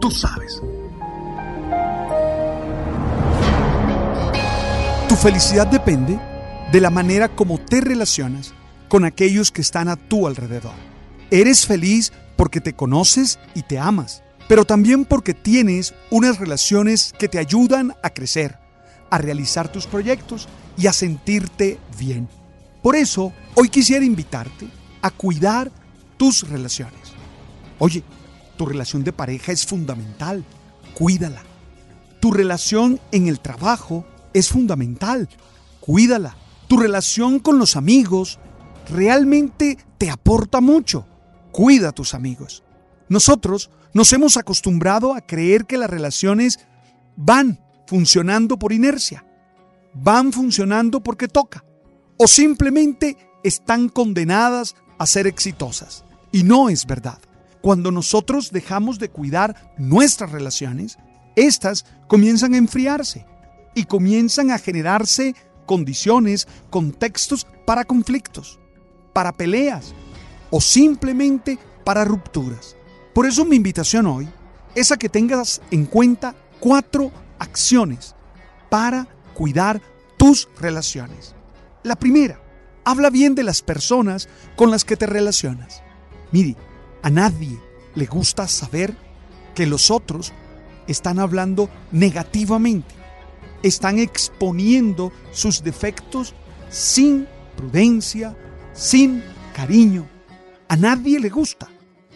Tú 0.00 0.10
sabes. 0.10 0.62
Tu 5.08 5.16
felicidad 5.16 5.66
depende 5.66 6.18
de 6.72 6.80
la 6.80 6.90
manera 6.90 7.28
como 7.28 7.58
te 7.58 7.80
relacionas 7.80 8.54
con 8.88 9.04
aquellos 9.04 9.50
que 9.50 9.60
están 9.60 9.88
a 9.88 9.96
tu 9.96 10.26
alrededor. 10.26 10.72
Eres 11.30 11.66
feliz 11.66 12.12
porque 12.36 12.60
te 12.60 12.72
conoces 12.72 13.38
y 13.54 13.62
te 13.62 13.78
amas, 13.78 14.22
pero 14.48 14.64
también 14.64 15.04
porque 15.04 15.34
tienes 15.34 15.94
unas 16.10 16.38
relaciones 16.38 17.12
que 17.18 17.28
te 17.28 17.38
ayudan 17.38 17.94
a 18.02 18.10
crecer, 18.10 18.58
a 19.10 19.18
realizar 19.18 19.70
tus 19.70 19.86
proyectos 19.86 20.48
y 20.78 20.86
a 20.86 20.92
sentirte 20.92 21.78
bien. 21.98 22.28
Por 22.82 22.96
eso, 22.96 23.32
hoy 23.54 23.68
quisiera 23.68 24.04
invitarte 24.04 24.66
a 25.02 25.10
cuidar 25.10 25.70
tus 26.16 26.48
relaciones. 26.48 27.12
Oye, 27.78 28.02
tu 28.60 28.66
relación 28.66 29.04
de 29.04 29.14
pareja 29.14 29.52
es 29.52 29.64
fundamental, 29.64 30.44
cuídala. 30.92 31.42
Tu 32.20 32.30
relación 32.30 33.00
en 33.10 33.26
el 33.26 33.40
trabajo 33.40 34.04
es 34.34 34.50
fundamental, 34.50 35.30
cuídala. 35.80 36.36
Tu 36.68 36.76
relación 36.76 37.38
con 37.38 37.58
los 37.58 37.74
amigos 37.74 38.38
realmente 38.90 39.78
te 39.96 40.10
aporta 40.10 40.60
mucho, 40.60 41.06
cuida 41.52 41.88
a 41.88 41.92
tus 41.92 42.12
amigos. 42.12 42.62
Nosotros 43.08 43.70
nos 43.94 44.12
hemos 44.12 44.36
acostumbrado 44.36 45.14
a 45.14 45.22
creer 45.22 45.64
que 45.64 45.78
las 45.78 45.88
relaciones 45.88 46.60
van 47.16 47.60
funcionando 47.86 48.58
por 48.58 48.74
inercia, 48.74 49.24
van 49.94 50.34
funcionando 50.34 51.02
porque 51.02 51.28
toca, 51.28 51.64
o 52.18 52.26
simplemente 52.26 53.16
están 53.42 53.88
condenadas 53.88 54.76
a 54.98 55.06
ser 55.06 55.26
exitosas. 55.26 56.04
Y 56.30 56.42
no 56.42 56.68
es 56.68 56.84
verdad. 56.84 57.20
Cuando 57.62 57.90
nosotros 57.90 58.52
dejamos 58.52 58.98
de 58.98 59.10
cuidar 59.10 59.72
nuestras 59.76 60.32
relaciones, 60.32 60.98
estas 61.36 61.84
comienzan 62.08 62.54
a 62.54 62.58
enfriarse 62.58 63.26
y 63.74 63.84
comienzan 63.84 64.50
a 64.50 64.58
generarse 64.58 65.34
condiciones, 65.66 66.48
contextos 66.70 67.46
para 67.66 67.84
conflictos, 67.84 68.58
para 69.12 69.32
peleas 69.32 69.94
o 70.50 70.60
simplemente 70.60 71.58
para 71.84 72.04
rupturas. 72.04 72.76
Por 73.14 73.26
eso 73.26 73.44
mi 73.44 73.56
invitación 73.56 74.06
hoy 74.06 74.28
es 74.74 74.90
a 74.92 74.96
que 74.96 75.08
tengas 75.08 75.60
en 75.70 75.84
cuenta 75.84 76.34
cuatro 76.58 77.12
acciones 77.38 78.14
para 78.68 79.06
cuidar 79.34 79.80
tus 80.16 80.48
relaciones. 80.58 81.34
La 81.82 81.96
primera, 81.96 82.40
habla 82.84 83.10
bien 83.10 83.34
de 83.34 83.42
las 83.42 83.62
personas 83.62 84.28
con 84.56 84.70
las 84.70 84.84
que 84.84 84.96
te 84.96 85.06
relacionas. 85.06 85.82
Mire, 86.32 86.56
a 87.02 87.10
nadie 87.10 87.58
le 87.94 88.06
gusta 88.06 88.46
saber 88.48 88.94
que 89.54 89.66
los 89.66 89.90
otros 89.90 90.32
están 90.86 91.18
hablando 91.18 91.70
negativamente, 91.92 92.94
están 93.62 93.98
exponiendo 93.98 95.12
sus 95.32 95.62
defectos 95.62 96.34
sin 96.70 97.26
prudencia, 97.56 98.36
sin 98.72 99.22
cariño. 99.54 100.06
A 100.68 100.76
nadie 100.76 101.18
le 101.20 101.28
gusta. 101.28 101.68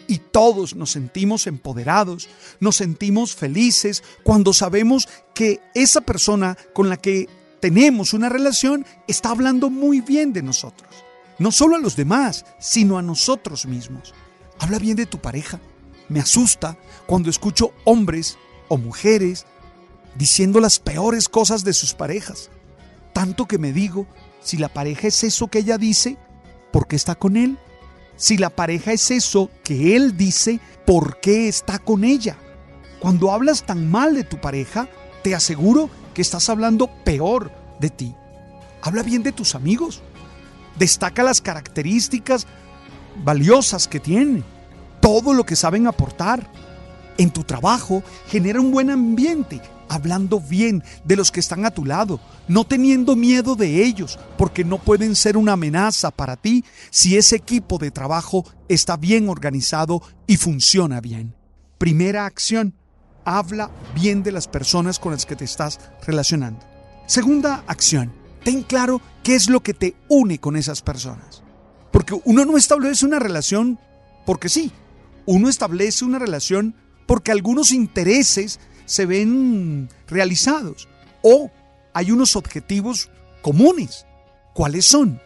Y 0.06 0.19
todos 0.19 0.77
nos 0.77 0.91
sentimos 0.91 1.47
empoderados, 1.47 2.28
nos 2.61 2.77
sentimos 2.77 3.34
felices 3.34 4.03
cuando 4.22 4.53
sabemos 4.53 5.09
que 5.34 5.61
esa 5.75 6.03
persona 6.03 6.59
con 6.75 6.91
la 6.91 6.99
que 6.99 7.27
tenemos 7.61 8.12
una 8.12 8.28
relación 8.28 8.84
está 9.09 9.31
hablando 9.31 9.71
muy 9.71 10.03
bien 10.03 10.34
de 10.34 10.43
nosotros. 10.43 10.91
No 11.39 11.51
solo 11.51 11.77
a 11.77 11.78
los 11.78 11.97
demás, 11.97 12.45
sino 12.59 12.99
a 12.99 13.03
nosotros 13.03 13.65
mismos. 13.65 14.12
Habla 14.59 14.78
bien 14.78 14.97
de 14.97 15.06
tu 15.06 15.19
pareja. 15.19 15.60
Me 16.09 16.20
asusta 16.20 16.76
cuando 17.06 17.31
escucho 17.31 17.72
hombres 17.84 18.38
o 18.69 18.76
mujeres 18.76 19.47
diciendo 20.15 20.60
las 20.60 20.78
peores 20.78 21.28
cosas 21.28 21.65
de 21.65 21.72
sus 21.72 21.94
parejas. 21.94 22.50
Tanto 23.12 23.47
que 23.47 23.59
me 23.59 23.72
digo, 23.72 24.06
si 24.42 24.56
la 24.56 24.69
pareja 24.69 25.09
es 25.09 25.25
eso 25.25 25.48
que 25.48 25.60
ella 25.60 25.78
dice, 25.78 26.16
¿por 26.72 26.87
qué 26.87 26.97
está 26.97 27.15
con 27.15 27.37
él? 27.37 27.59
Si 28.16 28.37
la 28.37 28.50
pareja 28.50 28.92
es 28.92 29.10
eso 29.10 29.50
que 29.65 29.97
él 29.97 30.16
dice, 30.16 30.60
¿por 30.86 31.21
qué 31.21 31.48
está 31.48 31.78
con 31.78 32.04
ella? 32.04 32.36
Cuando 33.00 33.32
hablas 33.32 33.65
tan 33.65 33.91
mal 33.91 34.15
de 34.15 34.25
tu 34.25 34.41
pareja, 34.41 34.88
te 35.22 35.34
aseguro 35.34 35.91
que 36.12 36.22
estás 36.22 36.48
hablando 36.48 36.88
peor 37.04 37.50
de 37.81 37.91
ti. 37.91 38.15
Habla 38.82 39.03
bien 39.03 39.22
de 39.22 39.32
tus 39.32 39.54
amigos. 39.54 40.03
Destaca 40.78 41.22
las 41.22 41.41
características 41.41 42.47
valiosas 43.23 43.89
que 43.89 44.01
tienen. 44.01 44.45
Todo 45.01 45.35
lo 45.35 45.45
que 45.45 45.57
saben 45.57 45.87
aportar. 45.87 46.51
En 47.19 47.31
tu 47.31 47.45
trabajo 47.45 48.03
genera 48.29 48.61
un 48.61 48.73
buen 48.73 48.91
ambiente, 48.91 49.61
hablando 49.89 50.41
bien 50.41 50.83
de 51.05 51.17
los 51.17 51.31
que 51.31 51.41
están 51.41 51.65
a 51.65 51.71
tu 51.71 51.85
lado, 51.85 52.21
no 52.49 52.65
teniendo 52.65 53.15
miedo 53.15 53.55
de 53.55 53.85
ellos, 53.85 54.19
porque 54.37 54.65
no 54.65 54.79
pueden 54.79 55.15
ser 55.15 55.37
una 55.37 55.53
amenaza 55.53 56.11
para 56.11 56.37
ti 56.37 56.65
si 56.91 57.17
ese 57.17 57.37
equipo 57.37 57.79
de 57.79 57.91
trabajo 57.91 58.45
está 58.69 58.97
bien 58.97 59.29
organizado 59.29 60.03
y 60.27 60.37
funciona 60.39 61.01
bien. 61.01 61.35
Primera 61.79 62.27
acción, 62.27 62.75
habla 63.25 63.71
bien 63.95 64.23
de 64.23 64.33
las 64.33 64.49
personas 64.49 64.99
con 64.99 65.13
las 65.13 65.25
que 65.25 65.37
te 65.37 65.45
estás 65.45 65.78
relacionando. 66.07 66.60
Segunda 67.07 67.63
acción, 67.67 68.13
ten 68.43 68.63
claro 68.63 69.01
qué 69.22 69.37
es 69.37 69.49
lo 69.49 69.63
que 69.63 69.75
te 69.75 69.95
une 70.09 70.41
con 70.41 70.57
esas 70.57 70.83
personas. 70.83 71.44
Porque 71.95 72.21
uno 72.25 72.45
no 72.45 72.57
establece 72.57 73.07
una 73.07 73.21
relación 73.21 73.79
porque 74.27 74.49
sí, 74.49 74.73
uno 75.27 75.49
establece 75.49 76.05
una 76.05 76.19
relación 76.19 76.75
porque 77.07 77.31
algunos 77.31 77.71
intereses 77.71 78.59
se 78.85 79.07
ven 79.07 79.89
realizados 80.09 80.89
o 81.23 81.53
hay 81.93 82.11
unos 82.11 82.35
objetivos 82.35 83.11
comunes. 83.43 84.07
¿Cuáles 84.55 84.87
son? 84.87 85.21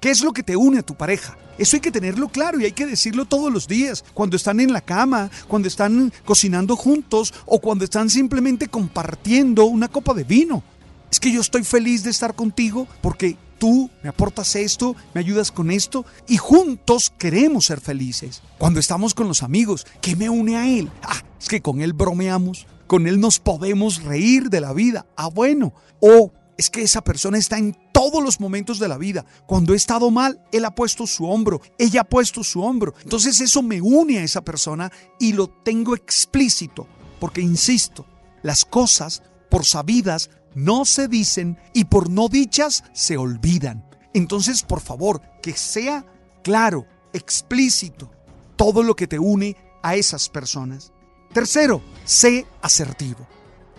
¿Qué 0.00 0.08
es 0.08 0.22
lo 0.22 0.32
que 0.32 0.42
te 0.42 0.56
une 0.56 0.78
a 0.78 0.82
tu 0.82 0.94
pareja? 0.94 1.36
Eso 1.58 1.76
hay 1.76 1.82
que 1.82 1.92
tenerlo 1.92 2.30
claro 2.30 2.58
y 2.58 2.64
hay 2.64 2.72
que 2.72 2.86
decirlo 2.86 3.26
todos 3.26 3.52
los 3.52 3.68
días, 3.68 4.02
cuando 4.14 4.38
están 4.38 4.58
en 4.60 4.72
la 4.72 4.80
cama, 4.80 5.30
cuando 5.48 5.68
están 5.68 6.14
cocinando 6.24 6.76
juntos 6.76 7.34
o 7.44 7.60
cuando 7.60 7.84
están 7.84 8.08
simplemente 8.08 8.68
compartiendo 8.68 9.66
una 9.66 9.88
copa 9.88 10.14
de 10.14 10.24
vino. 10.24 10.62
Es 11.10 11.20
que 11.20 11.30
yo 11.30 11.42
estoy 11.42 11.62
feliz 11.62 12.04
de 12.04 12.10
estar 12.10 12.34
contigo 12.34 12.88
porque 13.02 13.36
tú 13.58 13.90
me 14.02 14.08
aportas 14.08 14.56
esto, 14.56 14.96
me 15.14 15.20
ayudas 15.20 15.50
con 15.52 15.70
esto 15.70 16.04
y 16.28 16.36
juntos 16.36 17.12
queremos 17.16 17.66
ser 17.66 17.80
felices. 17.80 18.42
Cuando 18.58 18.80
estamos 18.80 19.14
con 19.14 19.28
los 19.28 19.42
amigos, 19.42 19.86
¿qué 20.00 20.16
me 20.16 20.28
une 20.28 20.56
a 20.56 20.68
él? 20.68 20.90
Ah, 21.02 21.22
es 21.40 21.48
que 21.48 21.62
con 21.62 21.80
él 21.80 21.92
bromeamos, 21.92 22.66
con 22.86 23.06
él 23.06 23.20
nos 23.20 23.38
podemos 23.38 24.02
reír 24.02 24.50
de 24.50 24.60
la 24.60 24.72
vida. 24.72 25.06
Ah, 25.16 25.28
bueno. 25.28 25.72
O 26.00 26.32
es 26.56 26.70
que 26.70 26.82
esa 26.82 27.02
persona 27.02 27.38
está 27.38 27.58
en 27.58 27.76
todos 27.92 28.22
los 28.22 28.40
momentos 28.40 28.78
de 28.78 28.88
la 28.88 28.98
vida. 28.98 29.24
Cuando 29.46 29.74
he 29.74 29.76
estado 29.76 30.10
mal, 30.10 30.42
él 30.52 30.64
ha 30.64 30.74
puesto 30.74 31.06
su 31.06 31.26
hombro, 31.26 31.60
ella 31.78 32.02
ha 32.02 32.04
puesto 32.04 32.42
su 32.44 32.62
hombro. 32.62 32.94
Entonces 33.02 33.40
eso 33.40 33.62
me 33.62 33.80
une 33.80 34.18
a 34.18 34.22
esa 34.22 34.42
persona 34.42 34.90
y 35.18 35.32
lo 35.32 35.48
tengo 35.48 35.94
explícito, 35.94 36.86
porque 37.20 37.40
insisto, 37.40 38.06
las 38.42 38.64
cosas 38.64 39.22
por 39.50 39.64
sabidas 39.64 40.30
no 40.56 40.86
se 40.86 41.06
dicen 41.06 41.58
y 41.74 41.84
por 41.84 42.08
no 42.08 42.28
dichas 42.28 42.82
se 42.94 43.18
olvidan. 43.18 43.84
Entonces, 44.14 44.62
por 44.62 44.80
favor, 44.80 45.20
que 45.42 45.52
sea 45.52 46.04
claro, 46.42 46.86
explícito, 47.12 48.10
todo 48.56 48.82
lo 48.82 48.96
que 48.96 49.06
te 49.06 49.18
une 49.18 49.54
a 49.82 49.96
esas 49.96 50.30
personas. 50.30 50.92
Tercero, 51.32 51.82
sé 52.06 52.46
asertivo. 52.62 53.26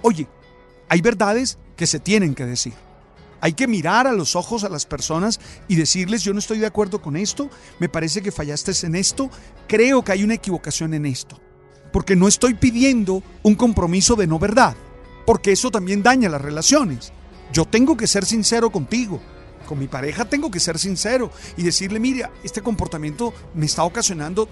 Oye, 0.03 0.27
hay 0.87 1.01
verdades 1.01 1.57
que 1.75 1.87
se 1.87 1.99
tienen 1.99 2.35
que 2.35 2.45
decir. 2.45 2.73
Hay 3.41 3.53
que 3.53 3.67
mirar 3.67 4.05
a 4.05 4.13
los 4.13 4.35
ojos 4.35 4.63
a 4.63 4.69
las 4.69 4.85
personas 4.85 5.39
y 5.67 5.77
decirles, 5.77 6.21
yo 6.21 6.31
no 6.33 6.39
estoy 6.39 6.59
de 6.59 6.67
acuerdo 6.67 7.01
con 7.01 7.17
esto, 7.17 7.49
me 7.79 7.89
parece 7.89 8.21
que 8.21 8.31
fallaste 8.31 8.71
en 8.85 8.93
esto, 8.93 9.31
creo 9.67 10.03
que 10.03 10.11
hay 10.11 10.23
una 10.23 10.35
equivocación 10.35 10.93
en 10.93 11.07
esto. 11.07 11.39
Porque 11.91 12.15
no 12.15 12.27
estoy 12.27 12.53
pidiendo 12.53 13.23
un 13.41 13.55
compromiso 13.55 14.15
de 14.15 14.27
no 14.27 14.37
verdad, 14.37 14.75
porque 15.27 15.51
eso 15.51 15.69
también 15.71 16.01
daña 16.01 16.29
las 16.29 16.41
relaciones. 16.41 17.11
Yo 17.51 17.65
tengo 17.65 17.97
que 17.97 18.07
ser 18.07 18.23
sincero 18.23 18.69
contigo. 18.69 19.19
Con 19.67 19.77
mi 19.77 19.89
pareja 19.89 20.23
tengo 20.23 20.49
que 20.49 20.61
ser 20.61 20.79
sincero 20.79 21.31
y 21.57 21.63
decirle, 21.63 21.99
mira, 21.99 22.31
este 22.45 22.61
comportamiento 22.61 23.33
me 23.53 23.65
está 23.65 23.83
ocasionando 23.83 24.47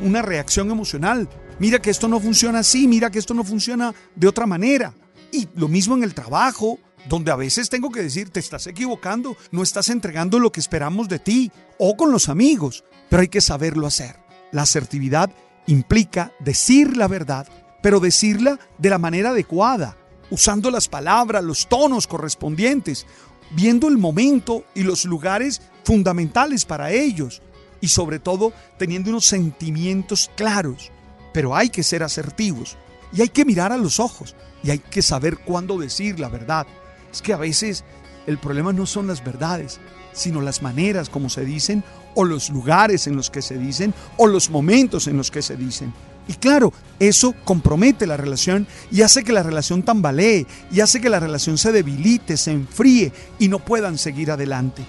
una 0.00 0.22
reacción 0.22 0.70
emocional. 0.70 1.28
Mira 1.58 1.82
que 1.82 1.90
esto 1.90 2.06
no 2.06 2.20
funciona 2.20 2.60
así, 2.60 2.86
mira 2.86 3.10
que 3.10 3.18
esto 3.18 3.34
no 3.34 3.42
funciona 3.42 3.92
de 4.14 4.28
otra 4.28 4.46
manera. 4.46 4.94
Y 5.32 5.48
lo 5.56 5.66
mismo 5.66 5.96
en 5.96 6.04
el 6.04 6.14
trabajo, 6.14 6.78
donde 7.08 7.32
a 7.32 7.36
veces 7.36 7.68
tengo 7.68 7.90
que 7.90 8.04
decir, 8.04 8.30
te 8.30 8.38
estás 8.38 8.68
equivocando, 8.68 9.36
no 9.50 9.64
estás 9.64 9.88
entregando 9.88 10.38
lo 10.38 10.52
que 10.52 10.60
esperamos 10.60 11.08
de 11.08 11.18
ti, 11.18 11.50
o 11.76 11.96
con 11.96 12.12
los 12.12 12.28
amigos, 12.28 12.84
pero 13.08 13.22
hay 13.22 13.28
que 13.28 13.40
saberlo 13.40 13.84
hacer. 13.84 14.14
La 14.52 14.62
asertividad 14.62 15.32
implica 15.66 16.32
decir 16.38 16.96
la 16.96 17.08
verdad, 17.08 17.48
pero 17.82 17.98
decirla 17.98 18.60
de 18.78 18.90
la 18.90 18.98
manera 18.98 19.30
adecuada, 19.30 19.96
usando 20.30 20.70
las 20.70 20.88
palabras, 20.88 21.44
los 21.44 21.68
tonos 21.68 22.06
correspondientes, 22.06 23.06
viendo 23.50 23.88
el 23.88 23.98
momento 23.98 24.64
y 24.74 24.82
los 24.82 25.04
lugares 25.04 25.60
fundamentales 25.84 26.64
para 26.64 26.92
ellos, 26.92 27.42
y 27.80 27.88
sobre 27.88 28.18
todo 28.18 28.52
teniendo 28.78 29.10
unos 29.10 29.26
sentimientos 29.26 30.30
claros. 30.36 30.90
Pero 31.32 31.54
hay 31.54 31.70
que 31.70 31.82
ser 31.82 32.02
asertivos 32.02 32.76
y 33.12 33.22
hay 33.22 33.28
que 33.28 33.44
mirar 33.44 33.72
a 33.72 33.76
los 33.76 34.00
ojos 34.00 34.34
y 34.62 34.70
hay 34.70 34.78
que 34.78 35.02
saber 35.02 35.38
cuándo 35.38 35.78
decir 35.78 36.20
la 36.20 36.28
verdad. 36.28 36.66
Es 37.12 37.22
que 37.22 37.32
a 37.32 37.38
veces 37.38 37.84
el 38.26 38.38
problema 38.38 38.72
no 38.72 38.86
son 38.86 39.06
las 39.06 39.24
verdades, 39.24 39.80
sino 40.12 40.40
las 40.40 40.62
maneras 40.62 41.08
como 41.08 41.30
se 41.30 41.44
dicen 41.44 41.84
o 42.14 42.24
los 42.24 42.50
lugares 42.50 43.06
en 43.06 43.16
los 43.16 43.30
que 43.30 43.42
se 43.42 43.56
dicen 43.56 43.94
o 44.16 44.26
los 44.26 44.50
momentos 44.50 45.06
en 45.06 45.16
los 45.16 45.30
que 45.30 45.42
se 45.42 45.56
dicen. 45.56 45.92
Y 46.30 46.34
claro, 46.34 46.72
eso 47.00 47.34
compromete 47.44 48.06
la 48.06 48.16
relación 48.16 48.68
y 48.92 49.02
hace 49.02 49.24
que 49.24 49.32
la 49.32 49.42
relación 49.42 49.82
tambalee 49.82 50.46
y 50.70 50.78
hace 50.78 51.00
que 51.00 51.08
la 51.08 51.18
relación 51.18 51.58
se 51.58 51.72
debilite, 51.72 52.36
se 52.36 52.52
enfríe 52.52 53.12
y 53.40 53.48
no 53.48 53.58
puedan 53.58 53.98
seguir 53.98 54.30
adelante. 54.30 54.84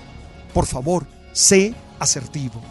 Por 0.54 0.68
favor, 0.68 1.08
sé 1.34 1.74
asertivo. 1.98 2.62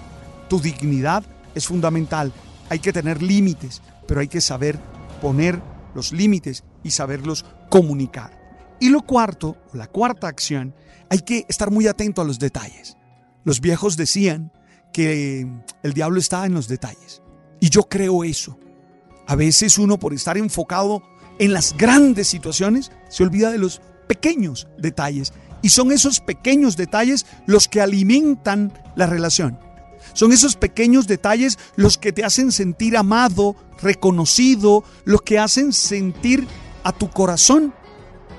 Tu 0.48 0.60
dignidad 0.60 1.24
es 1.52 1.66
fundamental. 1.66 2.32
Hay 2.68 2.78
que 2.78 2.92
tener 2.92 3.20
límites, 3.20 3.82
pero 4.06 4.20
hay 4.20 4.28
que 4.28 4.40
saber 4.40 4.78
poner 5.20 5.60
los 5.96 6.12
límites 6.12 6.62
y 6.84 6.92
saberlos 6.92 7.44
comunicar. 7.70 8.38
Y 8.78 8.90
lo 8.90 9.02
cuarto, 9.02 9.56
la 9.72 9.88
cuarta 9.88 10.28
acción, 10.28 10.76
hay 11.08 11.22
que 11.22 11.44
estar 11.48 11.72
muy 11.72 11.88
atento 11.88 12.22
a 12.22 12.24
los 12.24 12.38
detalles. 12.38 12.96
Los 13.42 13.60
viejos 13.60 13.96
decían 13.96 14.52
que 14.92 15.44
el 15.82 15.92
diablo 15.92 16.20
está 16.20 16.46
en 16.46 16.54
los 16.54 16.68
detalles. 16.68 17.20
Y 17.60 17.68
yo 17.68 17.82
creo 17.82 18.24
eso. 18.24 18.58
A 19.26 19.36
veces 19.36 19.78
uno 19.78 19.98
por 19.98 20.12
estar 20.12 20.36
enfocado 20.38 21.02
en 21.38 21.52
las 21.52 21.76
grandes 21.76 22.28
situaciones 22.28 22.90
se 23.08 23.22
olvida 23.22 23.50
de 23.50 23.58
los 23.58 23.80
pequeños 24.08 24.66
detalles. 24.78 25.32
Y 25.62 25.68
son 25.68 25.92
esos 25.92 26.20
pequeños 26.20 26.76
detalles 26.76 27.26
los 27.46 27.68
que 27.68 27.80
alimentan 27.80 28.72
la 28.96 29.06
relación. 29.06 29.58
Son 30.14 30.32
esos 30.32 30.56
pequeños 30.56 31.06
detalles 31.06 31.58
los 31.76 31.98
que 31.98 32.12
te 32.12 32.24
hacen 32.24 32.50
sentir 32.50 32.96
amado, 32.96 33.54
reconocido, 33.80 34.82
los 35.04 35.22
que 35.22 35.38
hacen 35.38 35.72
sentir 35.72 36.46
a 36.82 36.92
tu 36.92 37.10
corazón 37.10 37.74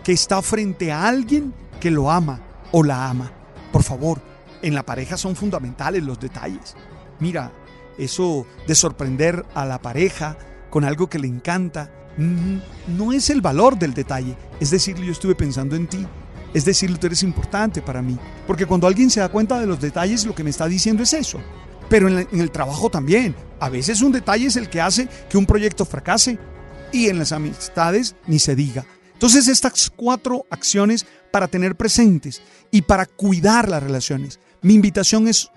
que 0.04 0.12
está 0.12 0.42
frente 0.42 0.92
a 0.92 1.08
alguien 1.08 1.54
que 1.80 1.92
lo 1.92 2.12
ama 2.12 2.42
o 2.72 2.84
la 2.84 3.10
ama. 3.10 3.32
Por 3.72 3.84
favor, 3.84 4.22
en 4.62 4.76
la 4.76 4.84
pareja 4.84 5.18
son 5.18 5.36
fundamentales 5.36 6.04
los 6.04 6.20
detalles. 6.20 6.76
Mira, 7.20 7.52
eso 7.98 8.46
de 8.68 8.76
sorprender 8.76 9.46
a 9.54 9.66
la 9.66 9.82
pareja 9.82 10.38
con 10.70 10.84
algo 10.86 11.10
que 11.10 11.20
le 11.20 11.28
encanta, 11.28 11.92
no 12.18 13.14
es 13.14 13.30
el 13.30 13.42
valor 13.42 13.78
del 13.78 13.94
detalle. 13.94 14.36
Es 14.60 14.72
decir, 14.72 14.98
yo 14.98 15.12
estuve 15.12 15.36
pensando 15.36 15.76
en 15.76 15.88
ti. 15.88 16.06
Es 16.54 16.66
decir, 16.66 16.98
tú 16.98 17.08
eres 17.08 17.24
importante 17.24 17.82
para 17.82 18.02
mí. 18.02 18.18
Porque 18.46 18.66
cuando 18.66 18.88
alguien 18.88 19.10
se 19.10 19.22
da 19.22 19.30
cuenta 19.30 19.60
de 19.60 19.68
los 19.68 19.80
detalles, 19.80 20.26
lo 20.26 20.36
que 20.36 20.44
me 20.44 20.50
está 20.50 20.68
diciendo 20.68 21.04
es 21.04 21.14
eso. 21.14 21.40
Pero 21.90 22.08
en 22.08 22.28
el 22.40 22.52
trabajo 22.52 22.90
también. 22.90 23.36
A 23.60 23.70
veces 23.70 24.02
un 24.02 24.12
detalle 24.12 24.48
es 24.48 24.56
el 24.56 24.70
que 24.70 24.82
hace 24.82 25.08
que 25.30 25.38
un 25.38 25.46
proyecto 25.46 25.86
fracase. 25.86 26.38
Y 26.92 27.08
en 27.08 27.20
las 27.20 27.32
amistades 27.32 28.16
ni 28.28 28.40
se 28.40 28.56
diga. 28.56 28.86
Entonces 29.14 29.48
estas 29.48 29.90
cuatro 29.96 30.46
acciones 30.50 31.06
para 31.32 31.48
tener 31.48 31.76
presentes 31.76 32.42
y 32.72 32.82
para 32.82 33.06
cuidar 33.06 33.70
las 33.70 33.82
relaciones. 33.82 34.40
Mi 34.62 34.74
invitación 34.74 35.28
es 35.28 35.50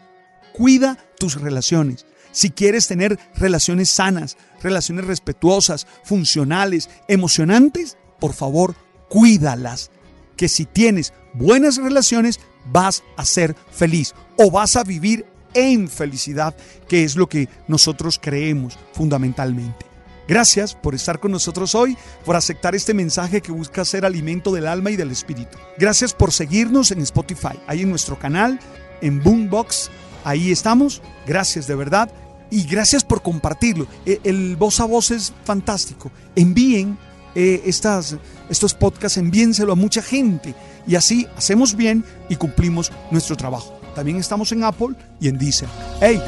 cuida 0.52 0.98
tus 1.18 1.40
relaciones. 1.40 2.06
Si 2.34 2.50
quieres 2.50 2.88
tener 2.88 3.16
relaciones 3.36 3.90
sanas, 3.90 4.36
relaciones 4.60 5.06
respetuosas, 5.06 5.86
funcionales, 6.02 6.90
emocionantes, 7.06 7.96
por 8.18 8.34
favor, 8.34 8.74
cuídalas. 9.08 9.92
Que 10.36 10.48
si 10.48 10.64
tienes 10.64 11.12
buenas 11.32 11.76
relaciones, 11.76 12.40
vas 12.66 13.04
a 13.16 13.24
ser 13.24 13.54
feliz 13.70 14.14
o 14.36 14.50
vas 14.50 14.74
a 14.74 14.82
vivir 14.82 15.24
en 15.54 15.88
felicidad, 15.88 16.56
que 16.88 17.04
es 17.04 17.14
lo 17.14 17.28
que 17.28 17.48
nosotros 17.68 18.18
creemos 18.20 18.76
fundamentalmente. 18.92 19.86
Gracias 20.26 20.74
por 20.74 20.96
estar 20.96 21.20
con 21.20 21.30
nosotros 21.30 21.76
hoy, 21.76 21.96
por 22.24 22.34
aceptar 22.34 22.74
este 22.74 22.94
mensaje 22.94 23.42
que 23.42 23.52
busca 23.52 23.84
ser 23.84 24.04
alimento 24.04 24.50
del 24.50 24.66
alma 24.66 24.90
y 24.90 24.96
del 24.96 25.12
espíritu. 25.12 25.56
Gracias 25.78 26.12
por 26.12 26.32
seguirnos 26.32 26.90
en 26.90 27.00
Spotify, 27.02 27.60
ahí 27.68 27.82
en 27.82 27.90
nuestro 27.90 28.18
canal, 28.18 28.58
en 29.02 29.22
Boombox, 29.22 29.88
ahí 30.24 30.50
estamos. 30.50 31.00
Gracias 31.26 31.68
de 31.68 31.76
verdad 31.76 32.10
y 32.50 32.64
gracias 32.64 33.04
por 33.04 33.22
compartirlo. 33.22 33.86
E, 34.06 34.20
el 34.24 34.56
voz 34.56 34.80
a 34.80 34.84
voz 34.84 35.10
es 35.10 35.32
fantástico. 35.44 36.10
Envíen 36.36 36.98
eh, 37.34 37.62
estas, 37.66 38.16
estos 38.48 38.74
podcasts, 38.74 39.18
envíenselo 39.18 39.72
a 39.72 39.76
mucha 39.76 40.02
gente 40.02 40.54
y 40.86 40.94
así 40.94 41.26
hacemos 41.36 41.74
bien 41.74 42.04
y 42.28 42.36
cumplimos 42.36 42.92
nuestro 43.10 43.36
trabajo. 43.36 43.78
También 43.94 44.18
estamos 44.18 44.50
en 44.52 44.64
Apple 44.64 44.94
y 45.20 45.28
en 45.28 45.38
Deezer. 45.38 45.68
¡Hey! 46.00 46.20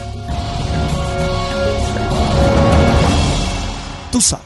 tú 4.16 4.22
sabes. 4.22 4.45